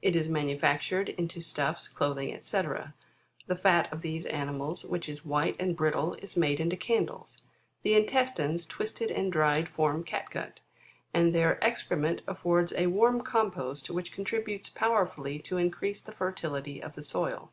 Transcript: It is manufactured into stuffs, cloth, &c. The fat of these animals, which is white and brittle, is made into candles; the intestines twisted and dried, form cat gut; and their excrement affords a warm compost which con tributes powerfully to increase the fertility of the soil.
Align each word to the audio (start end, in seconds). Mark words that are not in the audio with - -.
It 0.00 0.14
is 0.14 0.28
manufactured 0.28 1.08
into 1.08 1.40
stuffs, 1.40 1.88
cloth, 1.88 2.18
&c. 2.44 2.62
The 3.48 3.56
fat 3.60 3.92
of 3.92 4.02
these 4.02 4.24
animals, 4.24 4.84
which 4.84 5.08
is 5.08 5.24
white 5.24 5.56
and 5.58 5.74
brittle, 5.76 6.14
is 6.22 6.36
made 6.36 6.60
into 6.60 6.76
candles; 6.76 7.42
the 7.82 7.94
intestines 7.96 8.66
twisted 8.66 9.10
and 9.10 9.32
dried, 9.32 9.68
form 9.68 10.04
cat 10.04 10.30
gut; 10.30 10.60
and 11.12 11.34
their 11.34 11.58
excrement 11.60 12.22
affords 12.28 12.72
a 12.76 12.86
warm 12.86 13.22
compost 13.22 13.90
which 13.90 14.14
con 14.14 14.24
tributes 14.24 14.72
powerfully 14.72 15.40
to 15.40 15.56
increase 15.56 16.00
the 16.00 16.12
fertility 16.12 16.80
of 16.80 16.94
the 16.94 17.02
soil. 17.02 17.50